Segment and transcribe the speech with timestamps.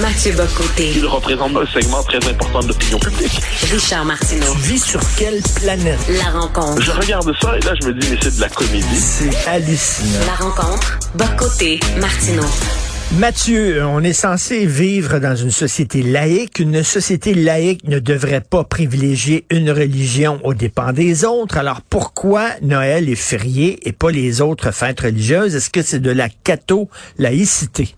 [0.00, 0.92] Mathieu Bocoté.
[0.94, 3.40] Il représente un segment très important de l'opinion publique.
[3.72, 4.52] Richard Martineau.
[4.52, 5.98] Tu vis sur quelle planète?
[6.08, 6.82] La rencontre.
[6.82, 8.84] Je regarde ça et là, je me dis, mais c'est de la comédie.
[8.96, 10.26] C'est hallucinant.
[10.26, 10.98] La rencontre.
[11.14, 11.80] Bocoté.
[11.98, 12.44] Martineau.
[13.18, 16.58] Mathieu, on est censé vivre dans une société laïque.
[16.58, 21.56] Une société laïque ne devrait pas privilégier une religion aux dépens des autres.
[21.56, 25.54] Alors pourquoi Noël est férié et pas les autres fêtes religieuses?
[25.54, 27.94] Est-ce que c'est de la catho-laïcité?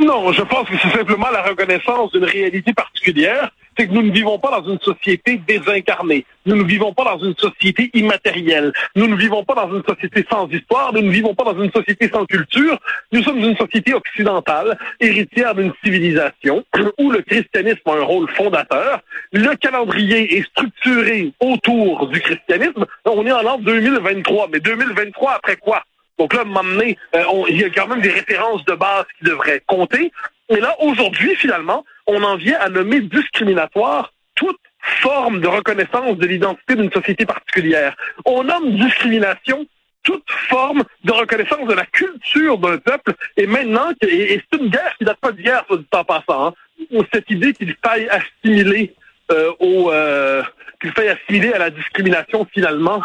[0.00, 3.50] Non, je pense que c'est simplement la reconnaissance d'une réalité particulière.
[3.76, 6.24] C'est que nous ne vivons pas dans une société désincarnée.
[6.46, 8.72] Nous ne vivons pas dans une société immatérielle.
[8.96, 10.94] Nous ne vivons pas dans une société sans histoire.
[10.94, 12.78] Nous ne vivons pas dans une société sans culture.
[13.12, 16.64] Nous sommes une société occidentale, héritière d'une civilisation
[16.98, 19.00] où le christianisme a un rôle fondateur.
[19.32, 22.86] Le calendrier est structuré autour du christianisme.
[23.04, 24.48] On est en l'an 2023.
[24.50, 25.84] Mais 2023 après quoi?
[26.20, 29.62] Donc là, donné, euh, il y a quand même des références de base qui devraient
[29.66, 30.12] compter.
[30.50, 34.60] Et là, aujourd'hui, finalement, on en vient à nommer discriminatoire toute
[35.00, 37.96] forme de reconnaissance de l'identité d'une société particulière.
[38.26, 39.66] On nomme discrimination
[40.02, 43.14] toute forme de reconnaissance de la culture d'un peuple.
[43.38, 47.30] Et maintenant, et, c'est une guerre qui date pas d'hier, dit en passant, hein, cette
[47.30, 48.94] idée qu'il faille assimiler
[49.30, 50.42] euh, euh,
[50.82, 53.00] qu'il faille assimiler à la discrimination finalement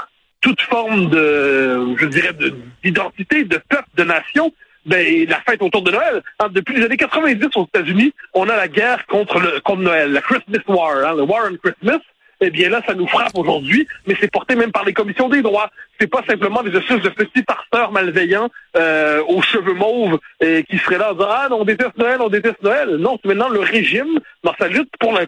[0.46, 4.54] toute forme de, je dirais, de- d'identité, de peuple, de nation,
[4.86, 6.22] ben, la fête autour de Noël.
[6.40, 10.12] Hein, depuis les années 90 aux États-Unis, on a la guerre contre le contre Noël,
[10.12, 12.00] la Christmas War, hein, le War on Christmas.
[12.42, 15.42] Eh bien là, ça nous frappe aujourd'hui, mais c'est porté même par les commissions des
[15.42, 15.72] droits.
[16.00, 20.78] C'est pas simplement des espèces de petits farceurs malveillants euh, aux cheveux mauves et qui
[20.78, 22.90] seraient là en disant ah non, on déteste Noël, on déteste Noël.
[22.98, 25.26] Non, c'est maintenant le régime dans sa lutte pour la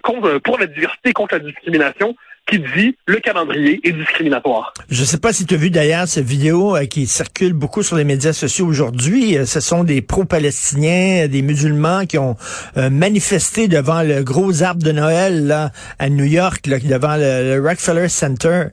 [0.47, 2.15] pour la diversité contre la discrimination
[2.47, 4.73] qui dit le calendrier est discriminatoire.
[4.89, 7.97] Je sais pas si tu as vu d'ailleurs cette vidéo euh, qui circule beaucoup sur
[7.97, 9.37] les médias sociaux aujourd'hui.
[9.37, 12.35] Euh, ce sont des pro-palestiniens, euh, des musulmans qui ont
[12.75, 17.61] manifesté devant le gros arbre de Noël là, à New York, là, devant le, le
[17.61, 18.67] Rockefeller Center.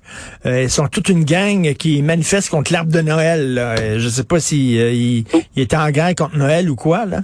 [0.45, 3.55] Ils sont toute une gang qui manifeste contre l'arbre de Noël.
[3.55, 3.99] Là.
[3.99, 5.25] Je sais pas si ils
[5.57, 7.21] ils étaient en guerre contre Noël ou quoi là.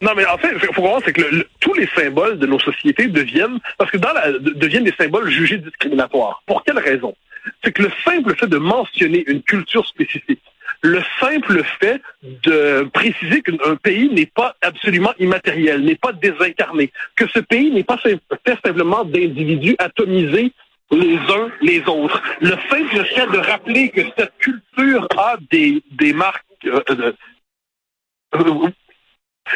[0.00, 3.08] Non, mais en fait, il faut comprendre, c'est que tous les symboles de nos sociétés
[3.08, 6.42] deviennent, parce que dans la, de- deviennent des symboles jugés discriminatoires.
[6.46, 7.14] Pour quelle raison?
[7.62, 10.40] C'est que le simple fait de mentionner une culture spécifique,
[10.82, 17.26] le simple fait de préciser qu'un pays n'est pas absolument immatériel, n'est pas désincarné, que
[17.28, 18.18] ce pays n'est pas fait
[18.64, 20.52] simplement d'individus atomisés
[20.90, 22.22] les uns les autres.
[22.40, 27.14] Le simple fait de rappeler que cette culture a des, des marques euh, de-
[28.36, 28.70] euh,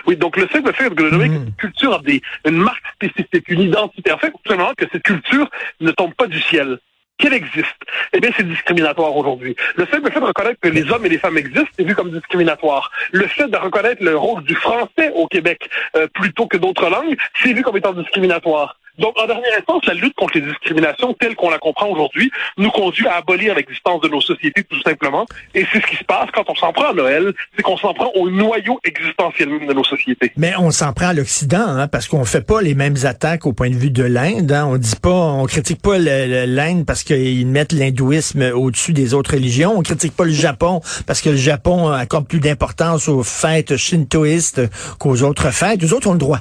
[0.07, 1.45] oui, donc le simple fait de nommer Mhm.
[1.45, 5.03] qu'une culture a des, une marque spécifique, une identité, en fait, tout simplement que cette
[5.03, 5.49] culture
[5.81, 6.79] ne tombe pas du ciel,
[7.19, 7.77] qu'elle existe,
[8.13, 9.55] eh bien, c'est discriminatoire aujourd'hui.
[9.77, 12.11] Le simple fait de reconnaître que les hommes et les femmes existent est vu comme
[12.11, 12.91] discriminatoire.
[13.13, 17.17] Le fait de reconnaître le rôle du français au Québec euh, plutôt que d'autres langues,
[17.41, 18.79] c'est vu comme étant discriminatoire.
[18.99, 22.71] Donc, en dernière instance, la lutte contre les discriminations telle qu'on la comprend aujourd'hui nous
[22.71, 25.27] conduit à abolir l'existence de nos sociétés tout simplement.
[25.55, 27.93] Et c'est ce qui se passe quand on s'en prend à Noël, c'est qu'on s'en
[27.93, 30.33] prend au noyau existentiel même de nos sociétés.
[30.37, 33.53] Mais on s'en prend à l'Occident, hein, parce qu'on fait pas les mêmes attaques au
[33.53, 34.53] point de vue de l'Inde.
[34.53, 34.67] Hein.
[34.69, 39.75] On dit pas, on critique pas l'Inde parce qu'ils mettent l'hindouisme au-dessus des autres religions.
[39.77, 44.63] On critique pas le Japon parce que le Japon accorde plus d'importance aux fêtes shintoïstes
[44.99, 45.83] qu'aux autres fêtes.
[45.83, 46.41] Les autres ont le droit.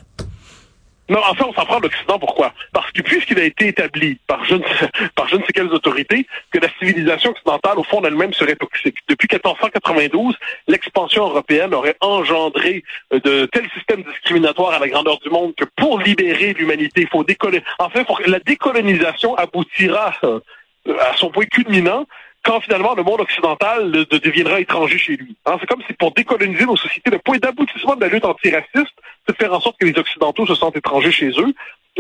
[1.10, 2.18] Non, enfin, on s'en prend l'Occident.
[2.18, 2.54] Pourquoi?
[2.72, 5.74] Parce que puisqu'il a été établi par je, ne sais, par je ne sais quelles
[5.74, 8.96] autorités que la civilisation occidentale, au fond d'elle-même, serait toxique.
[9.10, 10.36] Depuis 1492,
[10.68, 12.84] l'expansion européenne aurait engendré
[13.14, 17.10] euh, de tels systèmes discriminatoires à la grandeur du monde que pour libérer l'humanité, il
[17.10, 17.66] faut décoloniser.
[17.80, 20.40] Enfin, la décolonisation aboutira euh,
[21.00, 22.06] à son point culminant
[22.44, 25.36] quand finalement le monde occidental de- de- deviendra étranger chez lui.
[25.46, 28.94] Hein, c'est comme si pour décoloniser nos sociétés, le point d'aboutissement de la lutte antiraciste,
[29.26, 31.54] c'est de faire en sorte que les Occidentaux se sentent étrangers chez eux.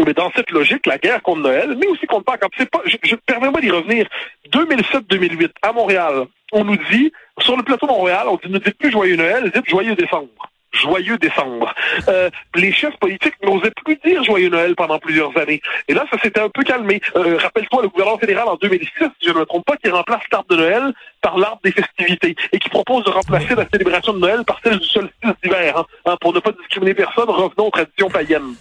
[0.05, 2.97] Mais dans cette logique, la guerre contre Noël, mais aussi contre Pâques, c'est pas, je,
[3.03, 4.07] je permets-moi d'y revenir.
[4.51, 8.77] 2007-2008, à Montréal, on nous dit, sur le plateau de Montréal, on dit, ne dites
[8.77, 10.29] plus joyeux Noël, dites joyeux décembre.
[10.73, 11.73] Joyeux décembre.
[12.07, 15.61] Euh, les chefs politiques n'osaient plus dire joyeux Noël pendant plusieurs années.
[15.87, 17.01] Et là, ça s'était un peu calmé.
[17.15, 20.21] Euh, Rappelle-toi, le gouvernement fédéral en 2006, si je ne me trompe pas, qui remplace
[20.31, 24.19] l'arbre de Noël par l'arbre des festivités et qui propose de remplacer la célébration de
[24.19, 25.77] Noël par celle du solstice d'hiver.
[25.77, 25.85] Hein.
[26.05, 28.55] Hein, pour ne pas discriminer personne, revenons aux traditions païennes.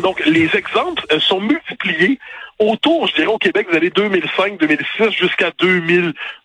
[0.00, 2.18] Donc, les exemples euh, sont multipliés
[2.58, 5.50] autour, je dirais, au Québec, des années 2005, 2006 jusqu'à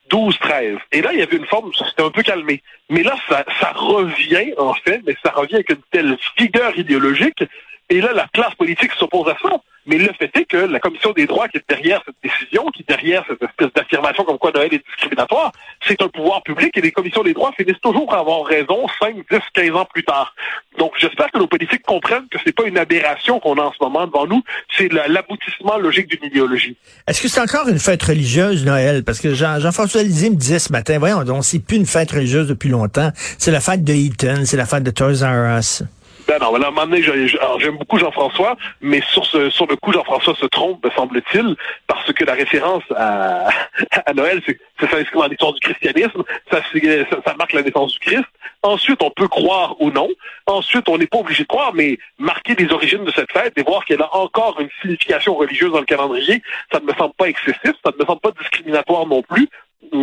[0.09, 0.77] 2012-13.
[0.91, 2.61] Et là, il y avait une forme, ça s'était un peu calmé.
[2.89, 7.43] Mais là, ça, ça revient, en fait, mais ça revient avec une telle vigueur idéologique.
[7.89, 9.55] Et là, la classe politique s'oppose à ça.
[9.89, 12.81] Mais le fait est que la Commission des droits qui est derrière cette décision, qui
[12.81, 15.53] est derrière cette espèce d'affirmation comme quoi Noël est discriminatoire,
[15.87, 19.15] c'est un pouvoir public et les commissions des droits finissent toujours par avoir raison 5,
[19.31, 20.35] 10, 15 ans plus tard.
[20.77, 23.77] Donc j'espère que nos politiques comprennent que c'est pas une aberration qu'on a en ce
[23.81, 24.43] moment devant nous,
[24.77, 26.75] c'est l'aboutissement logique d'une idéologie.
[27.07, 29.05] Est-ce que c'est encore une fête religieuse, Noël?
[29.05, 32.11] Parce que Jean- Jean-François Lisée me disait ce matin, voyons, donc c'est plus une fête
[32.11, 33.11] religieuse depuis longtemps.
[33.37, 35.83] C'est la fête de Eaton, c'est la fête de Toys R Us.
[36.27, 40.35] Ben non, mais là, à j'aime beaucoup Jean-François, mais sur ce, sur le coup, Jean-François
[40.35, 41.55] se trompe, me semble-t-il,
[41.87, 43.47] parce que la référence à,
[44.13, 44.59] Noël, c'est
[44.89, 46.61] ça inscrit dans l'histoire du christianisme, ça,
[47.25, 48.25] ça marque la naissance du Christ.
[48.61, 50.09] Ensuite, on peut croire ou non.
[50.47, 53.63] Ensuite, on n'est pas obligé de croire, mais marquer les origines de cette fête et
[53.63, 56.41] voir qu'elle a encore une signification religieuse dans le calendrier,
[56.73, 59.47] ça ne me semble pas excessif, ça ne me semble pas discriminatoire non plus.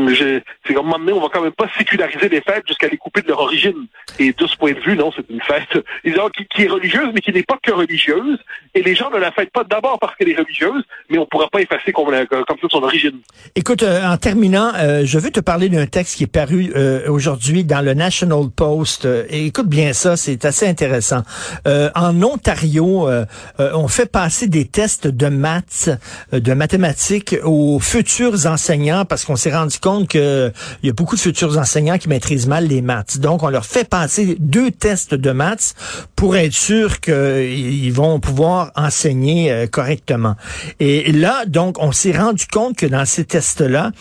[0.08, 2.88] J'ai- C'est comme un moment donné, on va quand même pas séculariser les fêtes jusqu'à
[2.88, 3.86] les couper de leur origine.
[4.18, 5.68] Et de ce point de vue, non, c'est une fête
[6.36, 8.38] qui, qui est religieuse, mais qui n'est pas que religieuse.
[8.74, 11.48] Et les gens ne la fêtent pas d'abord parce qu'elle est religieuse, mais on pourra
[11.48, 13.18] pas effacer comme, la- comme ça son origine.
[13.56, 17.06] Écoute, euh, en terminant, euh, je veux te parler d'un texte qui est paru euh,
[17.10, 19.04] aujourd'hui dans le National Post.
[19.04, 21.22] Euh, écoute bien ça, c'est assez intéressant.
[21.66, 23.26] Euh, en Ontario, euh,
[23.60, 25.90] euh, on fait passer des tests de maths,
[26.32, 30.52] euh, de mathématiques aux futurs enseignants parce qu'on s'est rendu compte que
[30.82, 33.18] il y a beaucoup de futurs enseignants qui maîtrisent mal les maths.
[33.18, 35.74] Donc, on leur fait passer deux tests de maths
[36.16, 40.36] pour être sûr qu'ils vont pouvoir enseigner euh, correctement.
[40.80, 43.92] Et là, donc, on s'est rendu compte que dans ces tests-là,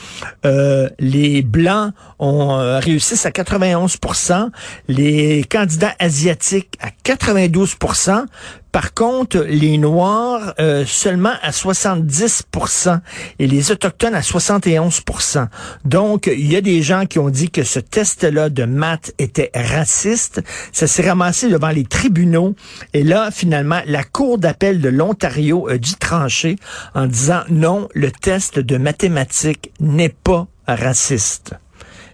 [0.46, 4.50] euh, les Blancs ont euh, réussissent à 91%
[4.88, 7.76] les candidats asiatiques à 92
[8.74, 13.00] par contre, les Noirs euh, seulement à 70%
[13.38, 15.48] et les Autochtones à 71%
[15.86, 19.52] Donc, il y a des gens qui ont dit que ce test-là de maths était
[19.54, 20.42] raciste.
[20.72, 22.56] Ça s'est ramassé devant les tribunaux.
[22.94, 26.56] Et là, finalement, la Cour d'appel de l'Ontario a dû trancher
[26.96, 31.54] en disant non, le test de mathématiques n'est pas raciste.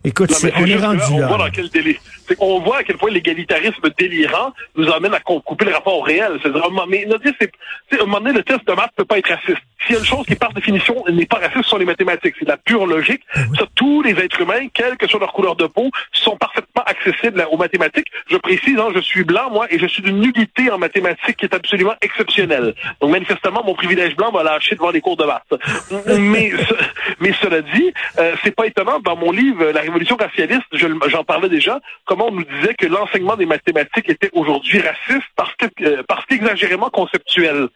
[0.04, 1.28] Écoute, Non, on est rendu on là.
[1.28, 2.00] voit dans quel délai.
[2.36, 6.02] Qu'on voit à quel point l'égalitarisme délirant nous amène à co- couper le rapport au
[6.02, 6.40] réel.
[6.42, 9.58] C'est-à-dire, à un moment- un donné, le test de maths peut pas être raciste.
[9.86, 12.36] S'il y a une chose qui, par définition, n'est pas raciste, ce sont les mathématiques.
[12.38, 13.22] C'est de la pure logique.
[13.58, 17.46] Ça, tous les êtres humains, quelle que soit leur couleur de peau, sont parfaitement accessibles
[17.52, 18.08] aux mathématiques.
[18.30, 21.46] Je précise, hein, je suis blanc, moi, et je suis d'une nullité en mathématiques qui
[21.46, 22.74] est absolument exceptionnelle.
[23.02, 25.54] Donc, manifestement, mon privilège blanc va lâcher devant les cours de maths.
[26.20, 26.74] mais, ce-
[27.20, 29.00] mais cela dit, euh, c'est pas étonnant.
[29.00, 31.80] Dans mon livre, La Révolution racialiste, je j'en parlais déjà,
[32.28, 36.90] on nous disait que l'enseignement des mathématiques était aujourd'hui raciste parce que euh, parce qu'exagérément
[36.90, 37.68] conceptuel.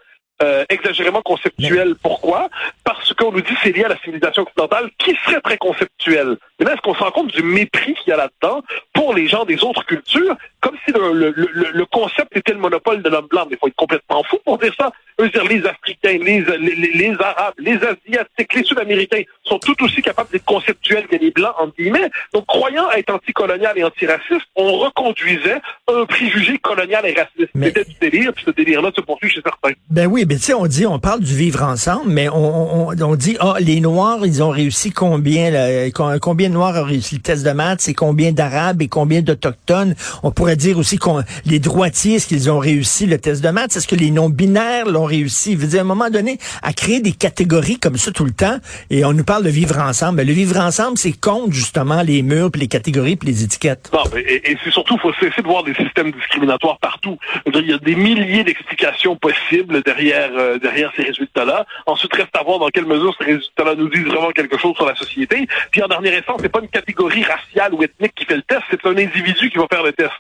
[0.42, 1.96] Euh, exagérément conceptuel.
[2.02, 2.50] Pourquoi?
[2.84, 6.38] Parce qu'on nous dit que c'est lié à la civilisation occidentale qui serait très conceptuelle.
[6.60, 8.62] Mais là, est-ce qu'on se rend compte du mépris qu'il y a là-dedans
[8.94, 12.60] pour les gens des autres cultures, comme si le, le, le, le concept était le
[12.60, 13.46] monopole de l'homme blanc.
[13.50, 14.92] Mais il faut être complètement fou pour dire ça.
[15.20, 20.02] Je veux dire, les Africains, les, les, Arabes, les Asiatiques, les Sud-Américains sont tout aussi
[20.02, 22.10] capables d'être conceptuels que les Blancs, entre guillemets.
[22.34, 27.52] Donc, croyant être anticolonial et antiraciste, on reconduisait un préjugé colonial et raciste.
[27.54, 29.74] Mais- C'était du délire, puis ce délire-là se poursuit chez certains.
[29.92, 33.02] Ben oui, ben tu sais, on dit, on parle du vivre ensemble, mais on, on,
[33.02, 36.86] on dit, ah, les Noirs, ils ont réussi combien, là, com- combien de Noirs ont
[36.88, 39.94] réussi le test de maths, c'est combien d'Arabes et combien d'Autochtones?
[40.24, 43.76] On pourrait dire aussi qu'on, les droitiers, est-ce qu'ils ont réussi le test de maths,
[43.76, 45.54] est-ce que les non-binaires l'ont réussi?
[45.54, 48.32] Je veux dire, à un moment donné, à créer des catégories comme ça tout le
[48.32, 48.58] temps,
[48.90, 50.18] et on nous parle de vivre ensemble.
[50.18, 53.90] Ben, le vivre ensemble, c'est contre justement les murs, puis les catégories, puis les étiquettes.
[53.94, 57.18] Non, mais- et, et c'est surtout, faut cesser de voir des systèmes discriminatoires partout.
[57.46, 61.66] Il y a des milliers d'explications possibles derrière euh, derrière ces résultats-là.
[61.86, 64.86] Ensuite, reste à voir dans quelle mesure ces résultats-là nous disent vraiment quelque chose sur
[64.86, 65.48] la société.
[65.72, 68.62] Puis en dernière instance, c'est pas une catégorie raciale ou ethnique qui fait le test,
[68.70, 70.12] c'est un individu qui va faire le test.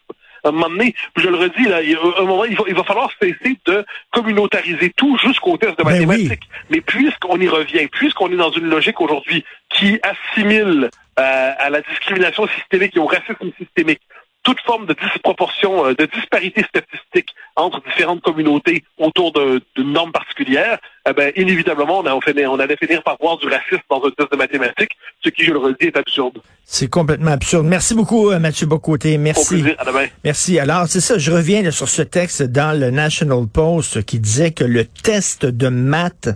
[0.45, 2.75] Un moment donné, je le redis, là, il y a un moment, il va, il
[2.75, 6.05] va falloir cesser de communautariser tout jusqu'au test de Ben oui.
[6.05, 6.50] mathématiques.
[6.69, 11.81] Mais puisqu'on y revient, puisqu'on est dans une logique aujourd'hui qui assimile euh, à la
[11.81, 14.01] discrimination systémique et au racisme systémique
[14.43, 20.12] toute forme de disproportion, euh, de disparité statistique entre différentes communautés autour de- d'une norme
[20.12, 20.79] particulière,
[21.10, 24.01] eh ben, inévitablement, on, a, on, finit, on allait finir par voir du racisme dans
[24.05, 26.39] un test de mathématiques, ce qui, je le redis, est absurde.
[26.65, 27.65] C'est complètement absurde.
[27.65, 29.17] Merci beaucoup, euh, Mathieu Bocoté.
[29.17, 29.41] Merci.
[29.41, 29.75] Au plaisir.
[29.79, 30.05] À demain.
[30.24, 30.60] Merci.
[30.60, 34.51] Alors, c'est ça, je reviens là, sur ce texte dans le National Post qui disait
[34.51, 36.29] que le test de maths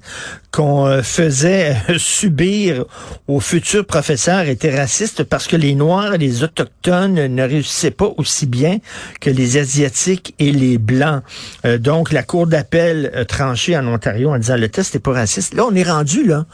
[0.52, 2.84] qu'on euh, faisait subir
[3.28, 8.12] aux futurs professeurs était raciste parce que les Noirs et les Autochtones ne réussissaient pas
[8.18, 8.80] aussi bien
[9.22, 11.24] que les Asiatiques et les Blancs.
[11.66, 15.14] Euh, donc, la Cour d'appel a tranché en Ontario en disant le test n'est pas
[15.14, 15.54] raciste.
[15.54, 16.46] Là, on est rendu, là,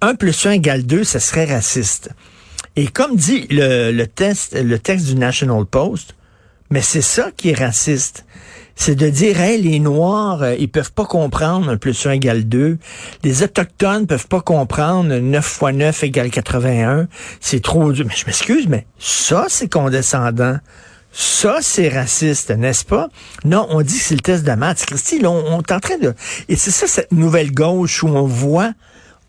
[0.00, 2.10] 1 plus 1 égale 2, ça serait raciste.
[2.76, 6.14] Et comme dit le, le, test, le texte du National Post,
[6.70, 8.24] mais c'est ça qui est raciste.
[8.74, 12.44] C'est de dire, hey, les Noirs, euh, ils peuvent pas comprendre 1 plus 1 égale
[12.44, 12.78] 2.
[13.22, 17.06] Les Autochtones peuvent pas comprendre 9 fois 9 égale 81.
[17.40, 18.06] C'est trop dur.
[18.08, 20.56] Mais je m'excuse, mais ça, c'est condescendant.
[21.12, 23.08] Ça, c'est raciste, n'est-ce pas?
[23.44, 24.86] Non, on dit que c'est le test de maths.
[24.86, 26.14] Christy, on, est en train de...
[26.48, 28.72] Et c'est ça, cette nouvelle gauche où on voit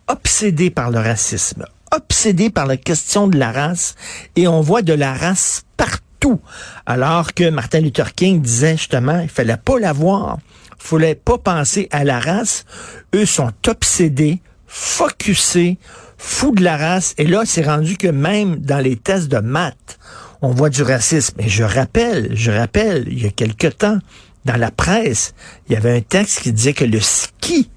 [0.08, 3.96] obsédé par le racisme, obsédé par la question de la race,
[4.38, 6.40] et on voit de la race partout.
[6.86, 10.38] Alors que Martin Luther King disait justement, il fallait pas la voir,
[10.70, 12.64] il fallait pas penser à la race.
[13.14, 15.78] Eux sont obsédés, focusés,
[16.18, 20.00] fous de la race, et là, c'est rendu que même dans les tests de maths,
[20.44, 21.40] on voit du racisme.
[21.40, 23.98] Et je rappelle, je rappelle, il y a quelque temps,
[24.46, 25.34] dans la presse,
[25.68, 27.70] il y avait un texte qui disait que le ski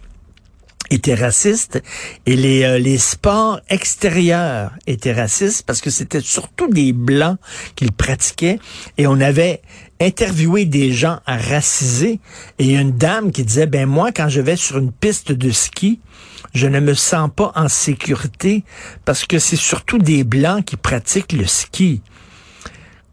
[0.90, 1.80] était raciste
[2.26, 7.38] et les, euh, les sports extérieurs étaient racistes parce que c'était surtout des blancs
[7.76, 8.58] qu'ils pratiquaient
[8.98, 9.62] et on avait
[10.00, 12.20] interviewé des gens racisés
[12.58, 15.98] et une dame qui disait ben moi quand je vais sur une piste de ski
[16.54, 18.62] je ne me sens pas en sécurité
[19.04, 22.00] parce que c'est surtout des blancs qui pratiquent le ski.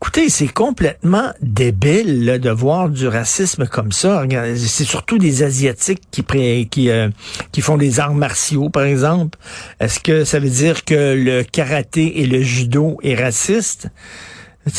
[0.04, 4.26] Écoutez, c'est complètement débile là, de voir du racisme comme ça.
[4.58, 6.02] C'est surtout des Asiatiques
[6.36, 7.10] euh,
[7.54, 9.40] qui font des arts martiaux, par exemple.
[9.80, 13.88] Est-ce que ça veut dire que le karaté et le judo est raciste?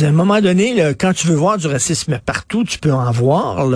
[0.03, 3.67] À un moment donné, quand tu veux voir du racisme partout, tu peux en voir.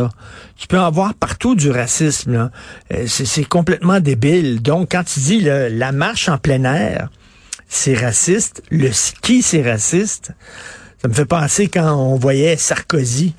[0.59, 2.51] Tu peux en voir partout du racisme.
[2.93, 4.61] Euh, c'est complètement débile.
[4.61, 7.09] Donc, quand tu dis la marche en plein air,
[7.69, 10.33] c'est raciste, le ski, c'est raciste,
[11.01, 13.35] ça me fait penser quand on voyait Sarkozy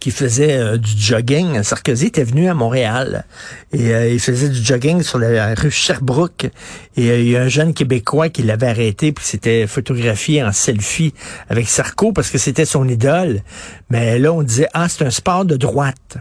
[0.00, 1.62] qui faisait euh, du jogging.
[1.62, 3.24] Sarkozy était venu à Montréal
[3.72, 6.50] et euh, il faisait du jogging sur la rue Sherbrooke.
[6.96, 10.52] Et euh, il y a un jeune Québécois qui l'avait arrêté puis s'était photographié en
[10.52, 11.14] selfie
[11.48, 13.42] avec Sarko parce que c'était son idole.
[13.90, 16.18] Mais là, on disait, ah, c'est un sport de droite.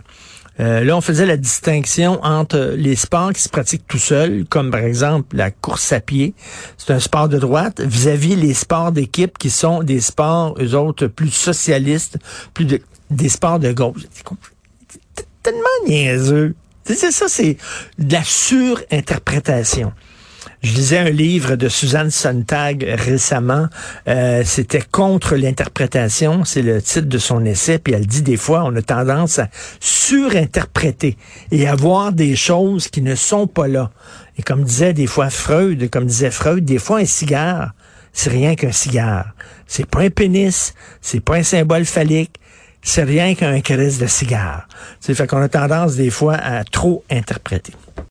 [0.60, 4.72] Euh, là, on faisait la distinction entre les sports qui se pratiquent tout seuls, comme
[4.72, 6.34] par exemple la course à pied.
[6.78, 11.08] C'est un sport de droite, vis-à-vis les sports d'équipe qui sont des sports, eux autres,
[11.08, 12.18] plus socialistes,
[12.54, 14.02] plus de, des sports de gauche.
[15.16, 16.56] C'est tellement niaiseux.
[16.86, 17.58] C'est ça, c'est
[18.00, 19.92] de la surinterprétation.
[20.64, 23.68] Je lisais un livre de Suzanne Sontag récemment.
[24.08, 27.78] Euh, C'était contre l'interprétation, c'est le titre de son essai.
[27.78, 29.50] Puis elle dit des fois, on a tendance à
[29.80, 31.16] surinterpréter
[31.52, 33.92] et à voir des choses qui ne sont pas là.
[34.38, 37.74] Et comme disait des fois Freud, comme disait Freud, des fois un cigare,
[38.12, 39.34] c'est rien qu'un cigare.
[39.68, 42.40] C'est pas un pénis, c'est pas un symbole phallique,
[42.82, 44.68] c'est rien qu'un caresse de cigare.
[45.00, 47.74] C'est fait qu'on a tendance des fois à trop interpréter.